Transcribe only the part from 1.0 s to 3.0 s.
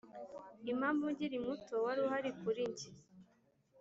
nkiri muto wari uhari kuri njye